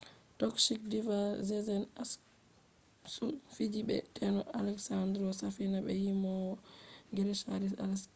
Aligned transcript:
tokish 0.39 0.69
diva 0.91 1.19
sezen 1.47 1.83
aksu 2.01 3.27
fiji 3.55 3.81
be 3.87 3.95
teno 4.15 4.41
alesandro 4.59 5.27
safina 5.39 5.77
be 5.85 5.91
yimowo 6.05 6.51
grik 7.15 7.39
haris 7.51 7.75
aleksio 7.83 8.09